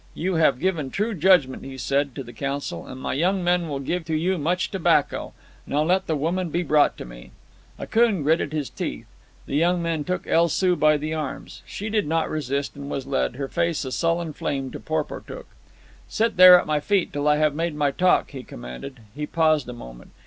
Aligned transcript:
"You 0.15 0.33
have 0.33 0.59
given 0.59 0.89
true 0.89 1.13
judgment," 1.13 1.63
he 1.63 1.77
said 1.77 2.15
to 2.15 2.23
the 2.23 2.33
council, 2.33 2.87
"and 2.87 2.99
my 2.99 3.13
young 3.13 3.43
men 3.43 3.69
will 3.69 3.77
give 3.79 4.03
to 4.05 4.15
you 4.15 4.39
much 4.39 4.71
tobacco. 4.71 5.33
Now 5.67 5.83
let 5.83 6.07
the 6.07 6.15
woman 6.15 6.49
be 6.49 6.63
brought 6.63 6.97
to 6.97 7.05
me." 7.05 7.29
Akoon 7.79 8.23
gritted 8.23 8.51
his 8.51 8.71
teeth. 8.71 9.05
The 9.45 9.55
young 9.55 9.79
men 9.79 10.03
took 10.03 10.25
El 10.25 10.49
Soo 10.49 10.75
by 10.75 10.97
the 10.97 11.13
arms. 11.13 11.61
She 11.67 11.87
did 11.91 12.07
not 12.07 12.31
resist, 12.31 12.75
and 12.75 12.89
was 12.89 13.05
led, 13.05 13.35
her 13.35 13.47
face 13.47 13.85
a 13.85 13.91
sullen 13.91 14.33
flame, 14.33 14.71
to 14.71 14.79
Porportuk. 14.79 15.45
"Sit 16.07 16.35
there 16.35 16.59
at 16.59 16.65
my 16.65 16.79
feet 16.79 17.13
till 17.13 17.27
I 17.27 17.35
have 17.35 17.53
made 17.53 17.75
my 17.75 17.91
talk," 17.91 18.31
he 18.31 18.41
commanded. 18.41 19.01
He 19.13 19.27
paused 19.27 19.69
a 19.69 19.73
moment. 19.73 20.09